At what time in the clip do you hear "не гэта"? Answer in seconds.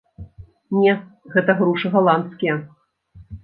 0.79-1.57